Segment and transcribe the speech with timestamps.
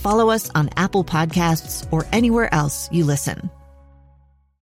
[0.00, 3.50] follow us on Apple Podcasts, or anywhere else you listen.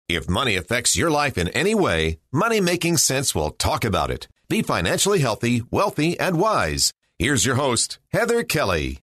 [0.07, 4.27] If money affects your life in any way, Money Making Sense will talk about it.
[4.49, 6.91] Be financially healthy, wealthy, and wise.
[7.17, 9.00] Here's your host, Heather Kelly.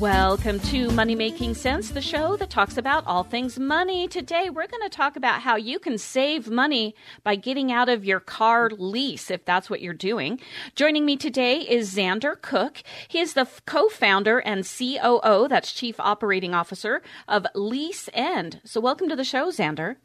[0.00, 4.06] Welcome to Money Making Sense, the show that talks about all things money.
[4.06, 6.94] Today, we're going to talk about how you can save money
[7.24, 10.38] by getting out of your car lease, if that's what you're doing.
[10.74, 12.82] Joining me today is Xander Cook.
[13.08, 18.60] He is the co founder and COO, that's Chief Operating Officer of Lease End.
[18.64, 19.96] So, welcome to the show, Xander.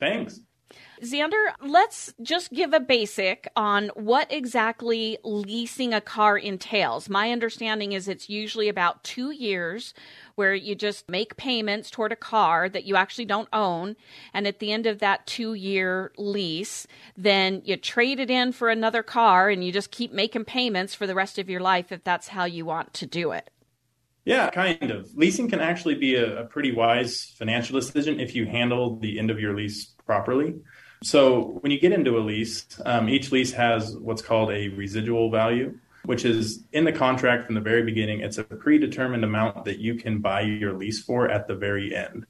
[0.00, 0.40] Thanks.
[1.02, 7.08] Xander, let's just give a basic on what exactly leasing a car entails.
[7.08, 9.94] My understanding is it's usually about two years
[10.34, 13.96] where you just make payments toward a car that you actually don't own.
[14.34, 18.68] And at the end of that two year lease, then you trade it in for
[18.68, 22.02] another car and you just keep making payments for the rest of your life if
[22.02, 23.50] that's how you want to do it.
[24.28, 25.08] Yeah, kind of.
[25.14, 29.30] Leasing can actually be a, a pretty wise financial decision if you handle the end
[29.30, 30.56] of your lease properly.
[31.02, 35.30] So when you get into a lease, um, each lease has what's called a residual
[35.30, 38.20] value, which is in the contract from the very beginning.
[38.20, 42.26] It's a predetermined amount that you can buy your lease for at the very end.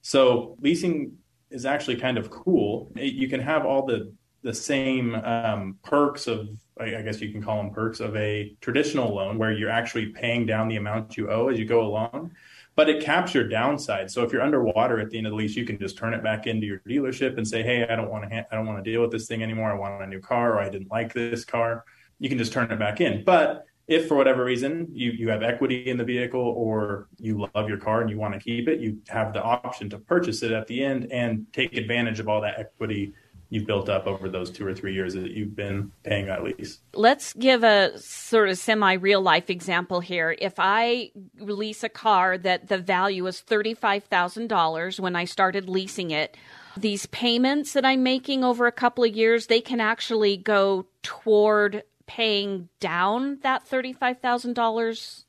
[0.00, 1.18] So leasing
[1.50, 2.92] is actually kind of cool.
[2.94, 6.48] It, you can have all the the same um, perks of
[6.80, 10.46] I guess you can call them perks of a traditional loan where you're actually paying
[10.46, 12.32] down the amount you owe as you go along
[12.74, 14.10] but it caps your downside.
[14.10, 16.22] So if you're underwater at the end of the lease, you can just turn it
[16.22, 18.82] back into your dealership and say, "Hey, I don't want to ha- I don't want
[18.82, 19.70] to deal with this thing anymore.
[19.70, 21.84] I want a new car, or I didn't like this car."
[22.18, 23.24] You can just turn it back in.
[23.24, 27.68] But if for whatever reason you, you have equity in the vehicle or you love
[27.68, 30.52] your car and you want to keep it, you have the option to purchase it
[30.52, 33.12] at the end and take advantage of all that equity
[33.52, 36.78] you've built up over those two or three years that you've been paying that lease.
[36.94, 40.34] Let's give a sort of semi real life example here.
[40.38, 46.34] If I lease a car that the value is $35,000 when I started leasing it,
[46.78, 51.82] these payments that I'm making over a couple of years, they can actually go toward
[52.06, 55.24] paying down that $35,000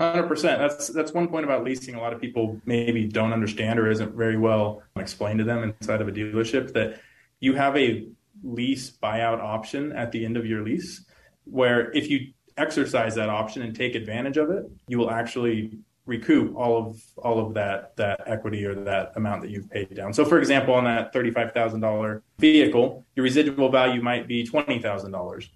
[0.00, 0.58] Hundred Hundred percent.
[0.58, 1.94] That's that's one point about leasing.
[1.94, 6.00] A lot of people maybe don't understand or isn't very well explained to them inside
[6.00, 7.02] of a dealership that
[7.40, 8.06] you have a
[8.42, 11.04] lease buyout option at the end of your lease
[11.44, 16.54] where if you exercise that option and take advantage of it, you will actually recoup
[16.56, 20.12] all of all of that that equity or that amount that you've paid down.
[20.12, 25.48] So for example, on that $35,000 vehicle, your residual value might be $20,000.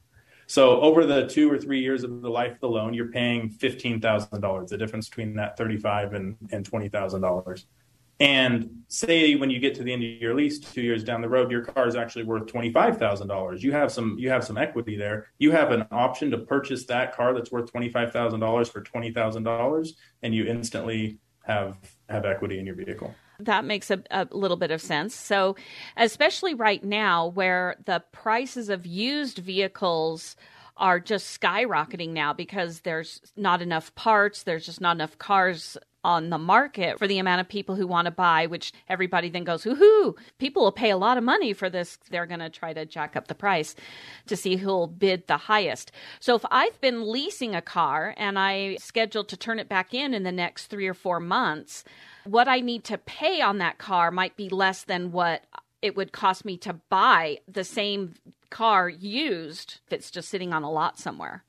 [0.47, 3.51] So over the 2 or 3 years of the life of the loan, you're paying
[3.51, 7.65] $15,000, the difference between that 35 and and $20,000.
[8.25, 11.29] And say when you get to the end of your lease, two years down the
[11.29, 13.63] road, your car is actually worth twenty five thousand dollars.
[13.63, 15.29] You have some you have some equity there.
[15.39, 18.81] You have an option to purchase that car that's worth twenty five thousand dollars for
[18.81, 21.77] twenty thousand dollars, and you instantly have
[22.09, 23.15] have equity in your vehicle.
[23.41, 25.15] That makes a, a, little bit of sense.
[25.15, 25.57] So,
[25.99, 30.35] especially right now, where the prices of used vehicles
[30.79, 36.31] are just skyrocketing now because there's not enough parts, there's just not enough cars on
[36.31, 39.65] the market for the amount of people who want to buy, which everybody then goes,
[39.65, 41.99] hoo people will pay a lot of money for this.
[42.11, 43.75] They're going to try to jack up the price
[44.27, 45.91] to see who'll bid the highest.
[46.21, 50.15] So if I've been leasing a car and I scheduled to turn it back in
[50.15, 51.85] in the next three or four months,
[52.25, 55.43] what I need to pay on that car might be less than what
[55.83, 58.15] it would cost me to buy the same
[58.55, 61.45] car used it's just sitting on a lot somewhere.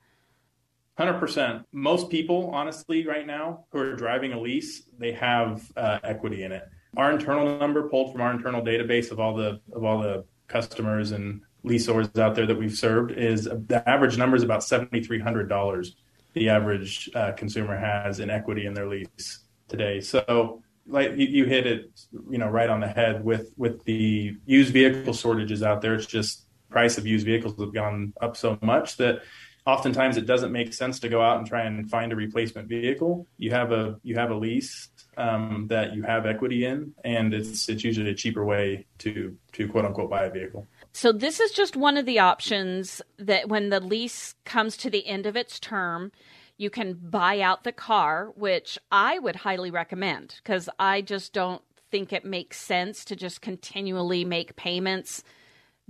[0.98, 1.64] Hundred percent.
[1.74, 6.54] Most people, honestly, right now who are driving a lease, they have uh, equity in
[6.54, 6.64] it.
[6.96, 11.12] Our internal number, pulled from our internal database of all the of all the customers
[11.12, 15.20] and leaseors out there that we've served, is the average number is about seventy three
[15.20, 15.98] hundred dollars.
[16.32, 20.00] The average uh, consumer has in equity in their lease today.
[20.00, 21.92] So like you, you hit it,
[22.30, 25.94] you know, right on the head with with the used vehicle shortages out there.
[25.94, 29.22] It's just price of used vehicles have gone up so much that
[29.66, 33.28] oftentimes it doesn't make sense to go out and try and find a replacement vehicle.
[33.38, 37.68] You have a you have a lease um, that you have equity in, and it's
[37.70, 40.68] it's usually a cheaper way to to quote unquote buy a vehicle.
[40.94, 45.06] So this is just one of the options that when the lease comes to the
[45.08, 46.12] end of its term,
[46.58, 51.62] you can buy out the car, which I would highly recommend because I just don't
[51.92, 55.24] think it makes sense to just continually make payments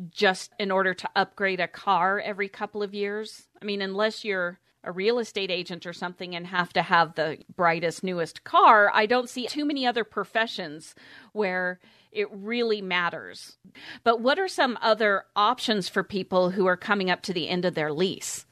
[0.09, 3.47] just in order to upgrade a car every couple of years.
[3.65, 7.39] I mean, unless you're a real estate agent or something and have to have the
[7.55, 10.93] brightest, newest car, I don't see too many other professions
[11.33, 11.79] where
[12.11, 13.57] it really matters.
[14.03, 17.65] But what are some other options for people who are coming up to the end
[17.65, 18.45] of their lease?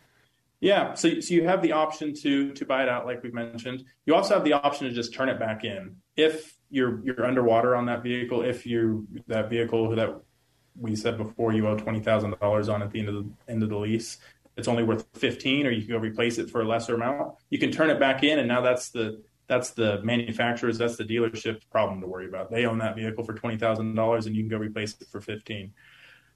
[0.62, 3.84] Yeah, so, so you have the option to to buy it out, like we mentioned.
[4.08, 7.76] You also have the option to just turn it back in if you're you're underwater
[7.76, 8.42] on that vehicle.
[8.42, 10.20] If you that vehicle that
[10.76, 13.62] we said before you owe twenty thousand dollars on at the end of the end
[13.62, 14.18] of the lease.
[14.56, 17.36] It's only worth fifteen, or you can go replace it for a lesser amount.
[17.50, 21.04] You can turn it back in, and now that's the that's the manufacturer's, that's the
[21.04, 22.50] dealership's problem to worry about.
[22.50, 25.22] They own that vehicle for twenty thousand dollars, and you can go replace it for
[25.22, 25.74] fifteen.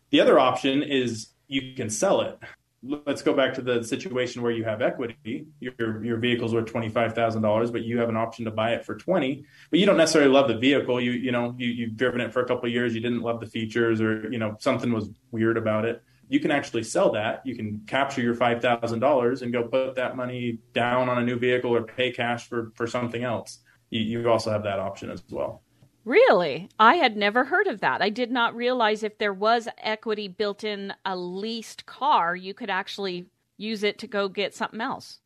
[0.10, 2.40] The other option is you can sell it
[2.84, 5.48] let's go back to the situation where you have equity.
[5.60, 8.74] Your your vehicle's worth twenty five thousand dollars, but you have an option to buy
[8.74, 9.46] it for twenty.
[9.70, 11.02] But you don't necessarily love the vehicle.
[11.02, 12.94] You you know you you've driven it for a couple years.
[12.94, 16.04] You didn't love the features, or you know something was weird about it.
[16.29, 17.41] You can actually sell that.
[17.45, 21.24] You can capture your five thousand dollars and go put that money down on a
[21.24, 23.59] new vehicle or pay cash for for something else.
[23.89, 25.62] You, you also have that option as well.
[26.03, 26.69] Really?
[26.79, 28.01] I had never heard of that.
[28.01, 32.69] I did not realize if there was equity built in a leased car, you could
[32.69, 33.25] actually
[33.57, 35.19] use it to go get something else.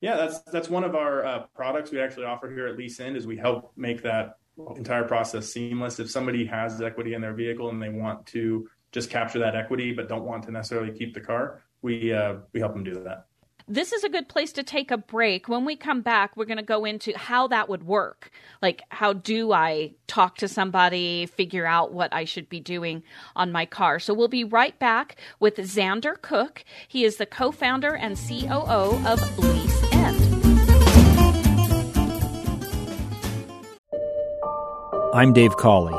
[0.00, 3.16] Yeah, that's that's one of our uh, products we actually offer here at Lease End
[3.16, 4.38] is we help make that
[4.76, 5.98] entire process seamless.
[5.98, 9.92] If somebody has equity in their vehicle and they want to just capture that equity
[9.92, 13.28] but don't want to necessarily keep the car, we uh, we help them do that
[13.68, 15.48] this is a good place to take a break.
[15.48, 18.30] When we come back, we're going to go into how that would work.
[18.62, 23.02] Like, how do I talk to somebody, figure out what I should be doing
[23.36, 23.98] on my car?
[23.98, 26.64] So, we'll be right back with Xander Cook.
[26.88, 30.16] He is the co founder and COO of Lease End.
[35.14, 35.98] I'm Dave Cawley,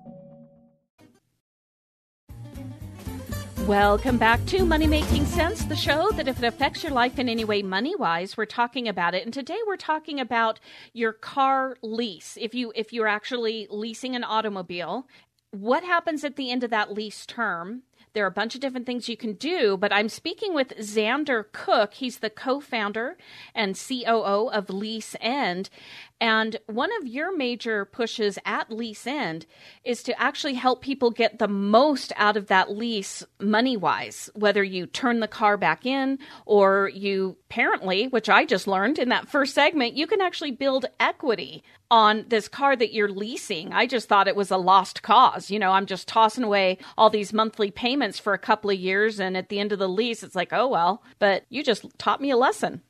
[3.67, 7.29] Welcome back to Money Making Sense, the show that if it affects your life in
[7.29, 9.23] any way money wise, we're talking about it.
[9.23, 10.59] And today we're talking about
[10.93, 12.39] your car lease.
[12.41, 15.07] If you if you're actually leasing an automobile,
[15.51, 17.83] what happens at the end of that lease term?
[18.13, 21.45] There are a bunch of different things you can do, but I'm speaking with Xander
[21.53, 21.93] Cook.
[21.93, 23.15] He's the co founder
[23.55, 25.69] and COO of Lease End.
[26.21, 29.47] And one of your major pushes at Lease End
[29.83, 34.63] is to actually help people get the most out of that lease money wise, whether
[34.63, 39.29] you turn the car back in or you apparently, which I just learned in that
[39.29, 43.73] first segment, you can actually build equity on this car that you're leasing.
[43.73, 45.49] I just thought it was a lost cause.
[45.49, 49.19] You know, I'm just tossing away all these monthly payments for a couple of years.
[49.19, 52.21] And at the end of the lease, it's like, oh, well, but you just taught
[52.21, 52.83] me a lesson.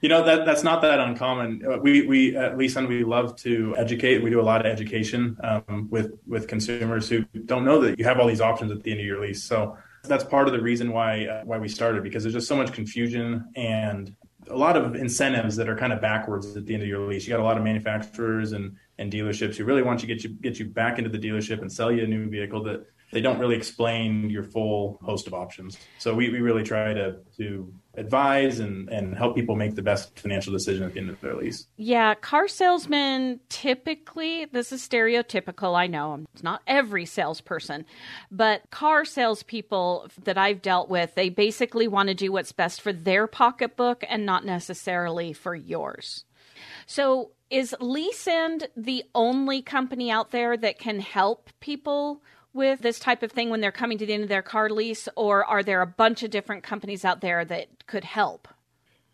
[0.00, 1.62] You know that that's not that uncommon.
[1.66, 4.22] Uh, we we at Lease End we love to educate.
[4.22, 8.04] We do a lot of education um, with with consumers who don't know that you
[8.04, 9.42] have all these options at the end of your lease.
[9.42, 12.56] So that's part of the reason why uh, why we started because there's just so
[12.56, 14.14] much confusion and
[14.50, 17.26] a lot of incentives that are kind of backwards at the end of your lease.
[17.26, 20.30] You got a lot of manufacturers and and dealerships who really want to get you
[20.30, 23.38] get you back into the dealership and sell you a new vehicle that they don't
[23.38, 25.78] really explain your full host of options.
[25.98, 30.16] So we, we really try to to advise and, and help people make the best
[30.18, 31.66] financial decision at the end of their lease.
[31.76, 37.84] Yeah, car salesmen typically, this is stereotypical, I know, it's not every salesperson,
[38.30, 42.92] but car salespeople that I've dealt with, they basically want to do what's best for
[42.92, 46.24] their pocketbook and not necessarily for yours.
[46.86, 52.22] So is LeaseEnd the only company out there that can help people
[52.52, 55.08] with this type of thing when they're coming to the end of their car lease,
[55.16, 58.48] or are there a bunch of different companies out there that could help?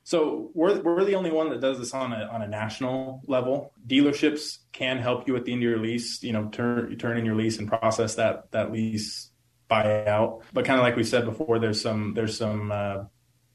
[0.04, 3.72] So we're we're the only one that does this on a on a national level.
[3.86, 6.22] Dealerships can help you at the end of your lease.
[6.22, 9.30] You know, turn turn in your lease and process that that lease
[9.70, 10.42] buyout.
[10.52, 13.04] But kind of like we said before, there's some there's some uh,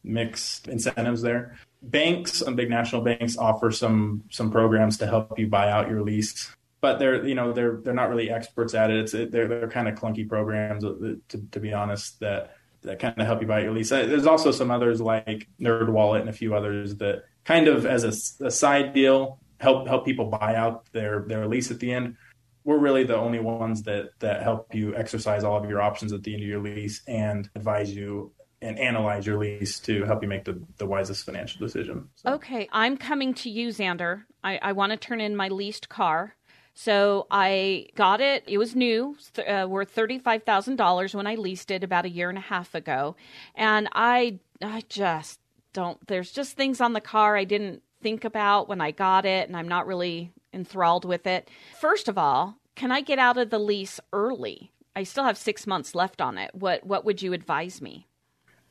[0.03, 1.55] mixed incentives there.
[1.83, 6.01] Banks, some big national banks offer some some programs to help you buy out your
[6.01, 8.99] lease, but they're you know they're they're not really experts at it.
[8.99, 13.19] It's they're they're kind of clunky programs uh, to, to be honest that that kind
[13.19, 13.89] of help you buy your lease.
[13.89, 18.45] There's also some others like NerdWallet and a few others that kind of as a,
[18.45, 22.15] a, side deal help help people buy out their their lease at the end.
[22.63, 26.23] We're really the only ones that that help you exercise all of your options at
[26.23, 28.31] the end of your lease and advise you
[28.61, 32.09] and analyze your lease to help you make the, the wisest financial decision.
[32.15, 32.33] So.
[32.33, 34.23] Okay, I'm coming to you, Xander.
[34.43, 36.35] I, I want to turn in my leased car.
[36.81, 38.45] So I got it.
[38.47, 42.29] It was new, uh, worth thirty-five thousand dollars when I leased it about a year
[42.29, 43.17] and a half ago,
[43.53, 45.41] and I I just
[45.73, 45.99] don't.
[46.07, 49.57] There's just things on the car I didn't think about when I got it, and
[49.57, 51.49] I'm not really enthralled with it.
[51.81, 54.71] First of all, can I get out of the lease early?
[54.95, 56.55] I still have six months left on it.
[56.55, 58.07] What what would you advise me?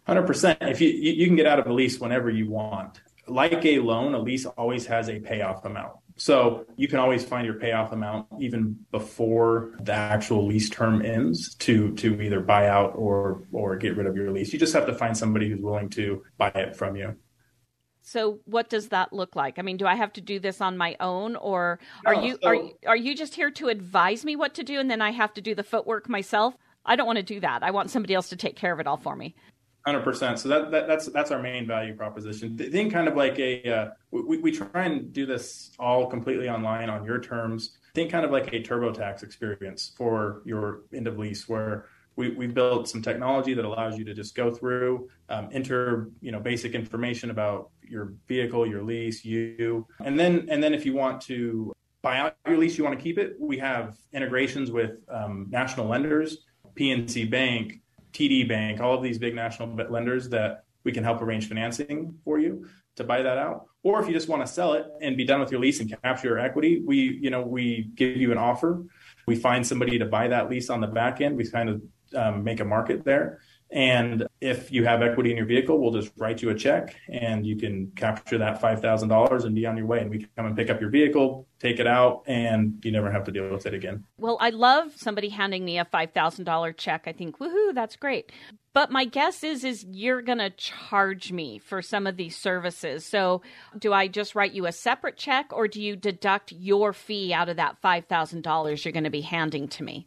[0.04, 0.56] Hundred percent.
[0.62, 3.02] If you you can get out of a lease whenever you want.
[3.28, 5.92] Like a loan, a lease always has a payoff amount.
[6.16, 11.54] So you can always find your payoff amount even before the actual lease term ends
[11.56, 14.52] to to either buy out or or get rid of your lease.
[14.52, 17.14] You just have to find somebody who's willing to buy it from you.
[18.02, 19.58] So what does that look like?
[19.58, 22.38] I mean, do I have to do this on my own or are no, you
[22.42, 22.58] so, are
[22.88, 25.40] are you just here to advise me what to do and then I have to
[25.40, 26.56] do the footwork myself?
[26.84, 27.62] I don't want to do that.
[27.62, 29.36] I want somebody else to take care of it all for me.
[29.86, 30.38] Hundred percent.
[30.38, 32.58] So that, that, that's that's our main value proposition.
[32.58, 36.90] Think kind of like a uh, we we try and do this all completely online
[36.90, 37.78] on your terms.
[37.94, 42.48] Think kind of like a TurboTax experience for your end of lease, where we we
[42.48, 46.74] built some technology that allows you to just go through, um, enter you know basic
[46.74, 51.72] information about your vehicle, your lease, you, and then and then if you want to
[52.02, 53.36] buy out your lease, you want to keep it.
[53.38, 56.38] We have integrations with um, national lenders,
[56.74, 57.80] PNC Bank.
[58.18, 62.38] TD Bank, all of these big national lenders that we can help arrange financing for
[62.38, 63.66] you to buy that out.
[63.84, 65.88] Or if you just want to sell it and be done with your lease and
[66.02, 68.84] capture your equity, we, you know, we give you an offer.
[69.26, 71.36] We find somebody to buy that lease on the back end.
[71.36, 71.82] We kind of
[72.14, 73.40] um, make a market there.
[73.70, 77.46] And if you have equity in your vehicle, we'll just write you a check and
[77.46, 80.00] you can capture that $5,000 and be on your way.
[80.00, 83.10] And we can come and pick up your vehicle, take it out, and you never
[83.10, 84.04] have to deal with it again.
[84.16, 87.04] Well, I love somebody handing me a $5,000 check.
[87.06, 88.32] I think, woohoo, that's great.
[88.72, 93.04] But my guess is is you're going to charge me for some of these services.
[93.04, 93.42] So,
[93.76, 97.48] do I just write you a separate check or do you deduct your fee out
[97.48, 100.06] of that $5,000 you're going to be handing to me?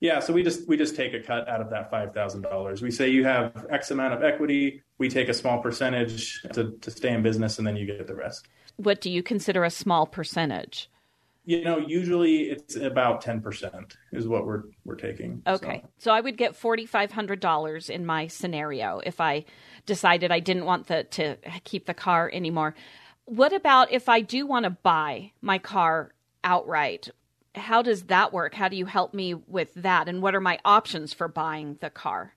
[0.00, 2.82] Yeah, so we just we just take a cut out of that five thousand dollars.
[2.82, 4.82] We say you have X amount of equity.
[4.98, 8.14] We take a small percentage to, to stay in business, and then you get the
[8.14, 8.46] rest.
[8.76, 10.90] What do you consider a small percentage?
[11.46, 15.42] You know, usually it's about ten percent is what we're we're taking.
[15.46, 19.46] Okay, so, so I would get forty five hundred dollars in my scenario if I
[19.86, 22.74] decided I didn't want the, to keep the car anymore.
[23.24, 26.12] What about if I do want to buy my car
[26.44, 27.08] outright?
[27.56, 28.54] How does that work?
[28.54, 30.08] How do you help me with that?
[30.08, 32.32] And what are my options for buying the car?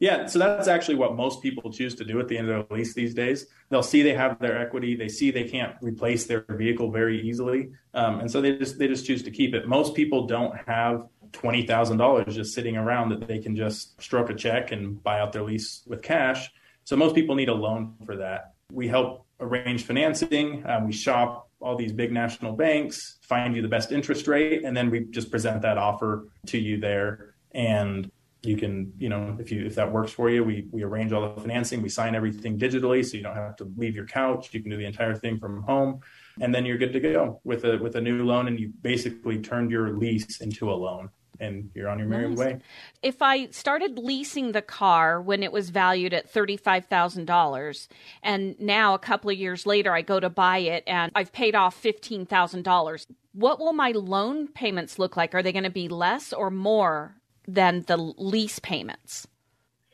[0.00, 2.76] Yeah, so that's actually what most people choose to do at the end of their
[2.78, 3.48] lease these days.
[3.68, 7.70] They'll see they have their equity, they see they can't replace their vehicle very easily,
[7.92, 9.68] um, and so they just they just choose to keep it.
[9.68, 14.30] Most people don't have twenty thousand dollars just sitting around that they can just stroke
[14.30, 16.50] a check and buy out their lease with cash.
[16.84, 18.54] So most people need a loan for that.
[18.72, 20.64] We help arrange financing.
[20.66, 24.76] Um, we shop all these big national banks, find you the best interest rate, and
[24.76, 27.34] then we just present that offer to you there.
[27.52, 28.10] And
[28.42, 31.34] you can, you know, if you if that works for you, we we arrange all
[31.34, 34.48] the financing, we sign everything digitally, so you don't have to leave your couch.
[34.52, 36.00] You can do the entire thing from home,
[36.40, 39.40] and then you're good to go with a with a new loan, and you basically
[39.40, 42.38] turned your lease into a loan and you're on your merry nice.
[42.38, 42.58] way.
[43.02, 47.88] If I started leasing the car when it was valued at $35,000
[48.22, 51.54] and now a couple of years later I go to buy it and I've paid
[51.54, 55.34] off $15,000, what will my loan payments look like?
[55.34, 59.26] Are they going to be less or more than the lease payments?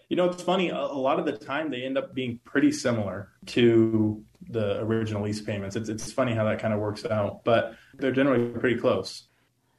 [0.08, 0.70] You know, it's funny.
[0.70, 5.40] A, lot of the time, they end up being pretty similar to the original lease
[5.40, 5.74] payments.
[5.74, 9.24] It's it's funny how that kind of works out, but they're generally pretty close.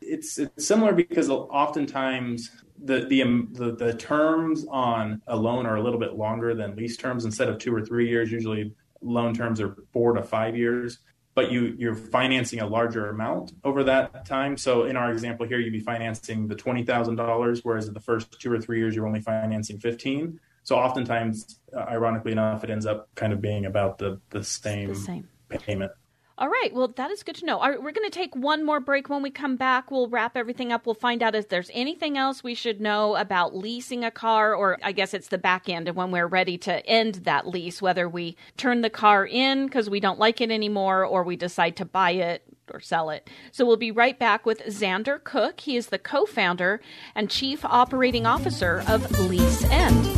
[0.02, 2.52] It's, it's similar because oftentimes
[2.84, 6.76] the, the, um, the the terms on a loan are a little bit longer than
[6.76, 7.26] lease terms.
[7.26, 11.00] Instead of two or three years, usually loan terms are four to five years.
[11.34, 14.58] But you you're financing a larger amount over that time.
[14.58, 18.00] So in our example here, you'd be financing the twenty thousand dollars, whereas in the
[18.00, 20.40] first two or three years, you're only financing fifteen.
[20.64, 24.90] So oftentimes, uh, ironically enough, it ends up kind of being about the the same,
[24.90, 25.28] The same.
[25.50, 25.92] payment.
[26.40, 26.70] All right.
[26.72, 27.58] Well, that is good to know.
[27.58, 29.10] All right, we're going to take one more break.
[29.10, 30.86] When we come back, we'll wrap everything up.
[30.86, 34.78] We'll find out if there's anything else we should know about leasing a car, or
[34.84, 38.08] I guess it's the back end of when we're ready to end that lease, whether
[38.08, 41.86] we turn the car in because we don't like it anymore or we decide to
[41.86, 43.28] buy it or sell it.
[43.52, 45.62] So we'll be right back with Xander Cook.
[45.62, 46.82] He is the co founder
[47.16, 50.17] and chief operating officer of Lease End.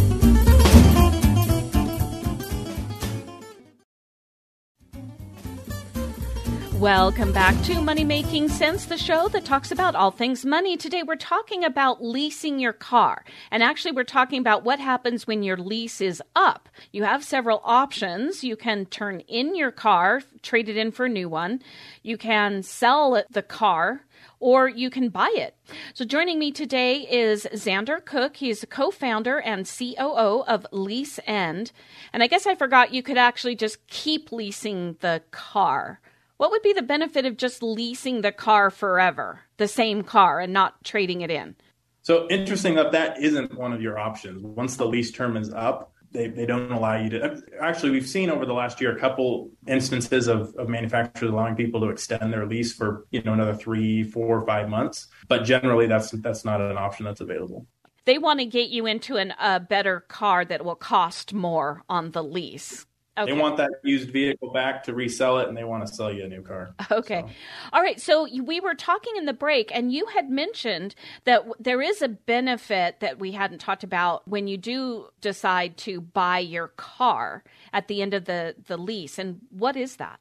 [6.79, 10.77] Welcome back to Money Making Sense, the show that talks about all things money.
[10.77, 13.25] Today we're talking about leasing your car.
[13.51, 16.69] And actually, we're talking about what happens when your lease is up.
[16.93, 18.45] You have several options.
[18.45, 21.61] You can turn in your car, trade it in for a new one.
[22.01, 24.05] You can sell the car
[24.39, 25.57] or you can buy it.
[25.93, 28.37] So, joining me today is Xander Cook.
[28.37, 31.73] He's a co founder and COO of Lease End.
[32.13, 35.99] And I guess I forgot you could actually just keep leasing the car.
[36.39, 40.53] What would be the benefit of just leasing the car forever, the same car, and
[40.53, 41.57] not trading it in?
[42.01, 44.41] So interesting that that isn't one of your options.
[44.41, 47.41] Once the lease term is up, they, they don't allow you to.
[47.59, 51.81] Actually, we've seen over the last year a couple instances of, of manufacturers allowing people
[51.81, 55.07] to extend their lease for you know another three, four, five months.
[55.27, 57.67] But generally, that's that's not an option that's available.
[58.05, 62.11] They want to get you into an, a better car that will cost more on
[62.11, 62.85] the lease.
[63.19, 63.33] Okay.
[63.33, 66.23] They want that used vehicle back to resell it and they want to sell you
[66.23, 66.73] a new car.
[66.91, 67.21] Okay.
[67.21, 67.29] So.
[67.73, 67.99] All right.
[67.99, 70.95] So we were talking in the break and you had mentioned
[71.25, 76.01] that there is a benefit that we hadn't talked about when you do decide to
[76.01, 79.19] buy your car at the end of the, the lease.
[79.19, 80.19] And what is that?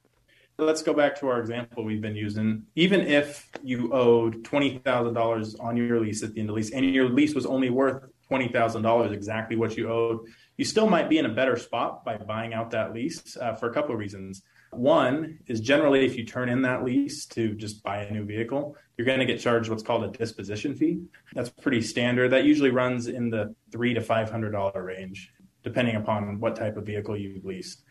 [0.59, 2.65] Let's go back to our example we've been using.
[2.75, 6.85] Even if you owed $20,000 on your lease at the end of the lease and
[6.93, 10.27] your lease was only worth $20,000, exactly what you owed,
[10.59, 13.71] you still might be in a better spot by buying out that lease uh, for
[13.71, 14.43] a couple of reasons.
[14.73, 18.77] One is generally if you turn in that lease to just buy a new vehicle,
[18.97, 21.01] you're going to get charged what's called a disposition fee.
[21.33, 22.33] That's pretty standard.
[22.33, 26.77] That usually runs in the three to five hundred dollar range, depending upon what type
[26.77, 27.85] of vehicle you've leased.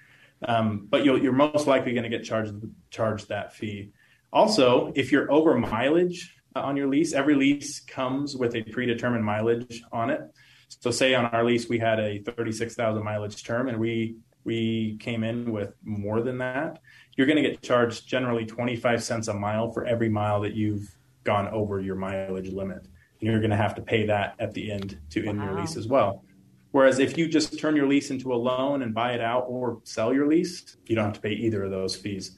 [0.46, 2.54] Um, but you are most likely going to get charged
[2.92, 3.92] charged that fee.
[4.32, 9.82] Also, if you're over mileage on your lease, every lease comes with a predetermined mileage
[9.92, 10.22] on it.
[10.68, 15.26] So say on our lease we had a 36,000 mileage term and we we came
[15.26, 16.80] in with more than that,
[17.18, 20.96] you're going to get charged generally 25 cents a mile for every mile that you've
[21.26, 22.88] gone over your mileage limit.
[23.20, 25.48] And you're going to have to pay that at the end to end wow.
[25.48, 26.24] your lease as well.
[26.72, 29.82] Whereas if you just turn your lease into a loan and buy it out or
[29.84, 32.38] sell your lease, you don't have to pay either of those fees.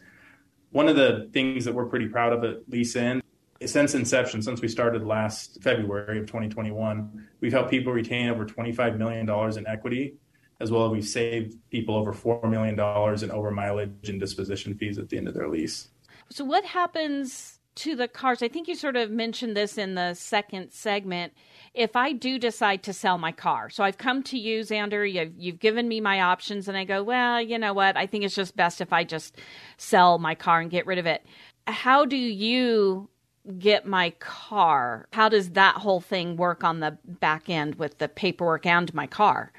[0.72, 3.22] One of the things that we're pretty proud of at Lease End
[3.66, 8.98] since inception, since we started last February of 2021, we've helped people retain over $25
[8.98, 10.16] million in equity,
[10.60, 12.76] as well as we've saved people over $4 million
[13.24, 15.90] in over mileage and disposition fees at the end of their lease.
[16.30, 18.42] So, what happens to the cars?
[18.42, 21.34] I think you sort of mentioned this in the second segment.
[21.74, 25.34] If I do decide to sell my car, so I've come to you, Xander, you've,
[25.38, 27.98] you've given me my options, and I go, well, you know what?
[27.98, 29.38] I think it's just best if I just
[29.78, 31.26] sell my car and get rid of it.
[31.68, 33.10] How do you
[33.58, 35.08] get my car?
[35.14, 39.08] How does that whole thing work on the back end with the paperwork and my
[39.08, 39.52] car?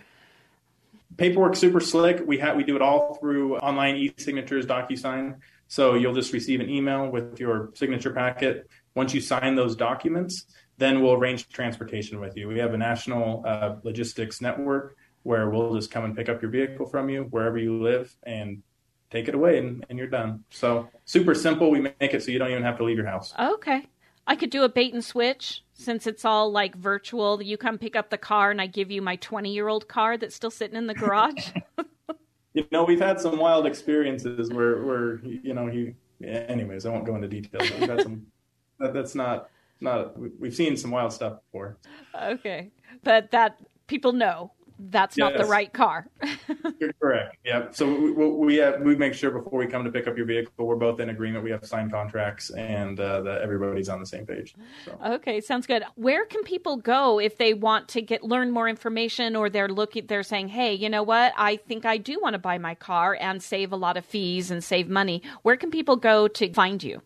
[1.16, 2.22] Paperwork super slick.
[2.26, 5.36] We have we do it all through online e-signatures, DocuSign.
[5.68, 8.68] So you'll just receive an email with your signature packet.
[8.94, 10.46] Once you sign those documents,
[10.78, 12.48] then we'll arrange transportation with you.
[12.48, 16.50] We have a national uh, logistics network where we'll just come and pick up your
[16.50, 18.62] vehicle from you wherever you live and
[19.10, 20.44] take it away and, and you're done.
[20.50, 21.70] So super simple.
[21.70, 23.34] We make it so you don't even have to leave your house.
[23.38, 23.88] Okay.
[24.26, 27.42] I could do a bait and switch since it's all like virtual.
[27.42, 30.16] You come pick up the car and I give you my 20 year old car
[30.16, 31.50] that's still sitting in the garage.
[32.54, 35.94] you know, we've had some wild experiences where, where you know, he,
[36.24, 37.70] anyways, I won't go into details.
[37.72, 38.26] We've had some,
[38.78, 41.78] that, that's not, not, we've seen some wild stuff before.
[42.22, 42.70] Okay.
[43.02, 44.52] But that people know
[44.88, 45.32] that's yes.
[45.32, 46.08] not the right car.
[46.80, 47.36] You're correct.
[47.44, 47.66] Yeah.
[47.72, 50.66] So we, we, have, we make sure before we come to pick up your vehicle,
[50.66, 51.44] we're both in agreement.
[51.44, 54.54] We have signed contracts and uh, that everybody's on the same page.
[54.84, 54.98] So.
[55.04, 55.84] Okay, sounds good.
[55.96, 60.06] Where can people go if they want to get learn more information or they're looking?
[60.06, 61.32] They're saying, "Hey, you know what?
[61.36, 64.50] I think I do want to buy my car and save a lot of fees
[64.50, 67.02] and save money." Where can people go to find you?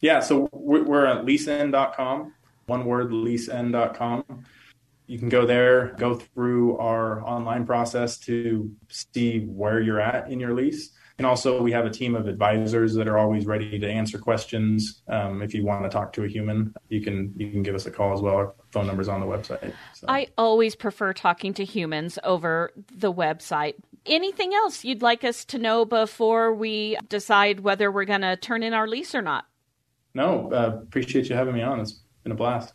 [0.00, 2.34] Yeah, so we're at leaseend.com.
[2.66, 4.44] One word, leaseend.com
[5.10, 10.38] you can go there, go through our online process to see where you're at in
[10.38, 10.90] your lease.
[11.18, 15.02] And also, we have a team of advisors that are always ready to answer questions.
[15.08, 17.86] Um, if you want to talk to a human, you can you can give us
[17.86, 18.36] a call as well.
[18.36, 19.74] Our phone number's on the website.
[19.94, 20.06] So.
[20.08, 23.74] I always prefer talking to humans over the website.
[24.06, 28.62] Anything else you'd like us to know before we decide whether we're going to turn
[28.62, 29.44] in our lease or not?
[30.14, 31.80] No, uh, appreciate you having me on.
[31.80, 32.74] It's been a blast.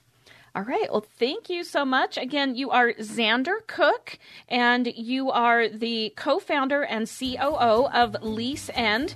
[0.56, 0.90] All right.
[0.90, 2.18] Well, thank you so much.
[2.18, 8.70] Again, you are Xander Cook, and you are the co founder and COO of Lease
[8.74, 9.16] End.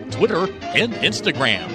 [0.11, 1.67] Twitter, and Instagram.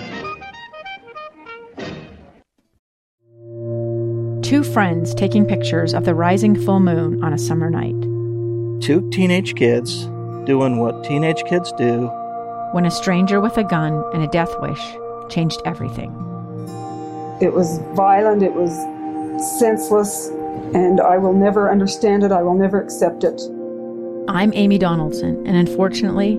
[4.42, 8.00] Two friends taking pictures of the rising full moon on a summer night.
[8.80, 10.04] Two teenage kids
[10.44, 12.06] doing what teenage kids do.
[12.72, 14.80] When a stranger with a gun and a death wish
[15.28, 16.10] changed everything.
[17.40, 18.70] It was violent, it was
[19.58, 20.28] senseless,
[20.74, 22.32] and I will never understand it.
[22.32, 23.40] I will never accept it.
[24.28, 26.38] I'm Amy Donaldson, and unfortunately,